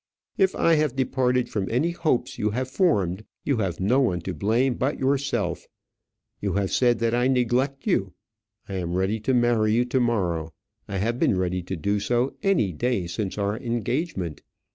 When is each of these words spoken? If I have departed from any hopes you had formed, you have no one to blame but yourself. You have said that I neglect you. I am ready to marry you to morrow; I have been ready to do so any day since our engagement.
If 0.35 0.55
I 0.55 0.73
have 0.77 0.95
departed 0.95 1.47
from 1.47 1.69
any 1.69 1.91
hopes 1.91 2.39
you 2.39 2.49
had 2.49 2.67
formed, 2.67 3.23
you 3.45 3.57
have 3.57 3.79
no 3.79 3.99
one 4.01 4.19
to 4.21 4.33
blame 4.33 4.73
but 4.73 4.97
yourself. 4.97 5.67
You 6.39 6.53
have 6.53 6.71
said 6.71 6.97
that 6.97 7.13
I 7.13 7.27
neglect 7.27 7.85
you. 7.85 8.15
I 8.67 8.77
am 8.77 8.95
ready 8.95 9.19
to 9.19 9.33
marry 9.35 9.73
you 9.73 9.85
to 9.85 9.99
morrow; 9.99 10.55
I 10.87 10.97
have 10.97 11.19
been 11.19 11.37
ready 11.37 11.61
to 11.61 11.75
do 11.75 11.99
so 11.99 12.35
any 12.41 12.73
day 12.73 13.05
since 13.05 13.37
our 13.37 13.55
engagement. 13.59 14.41